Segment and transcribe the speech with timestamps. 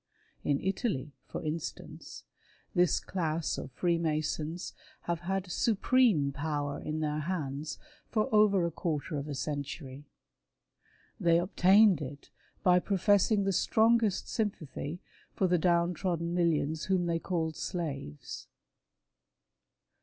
[0.43, 2.23] In Italy, for instance,
[2.73, 7.77] this class of Freemasons have had supreme power in their hands
[8.09, 10.05] for over a quarter of a century.
[11.21, 12.31] Thay obtained it
[12.63, 15.01] by professing the strongest sympathy
[15.35, 18.47] for the down trodden millions whom they called slaves.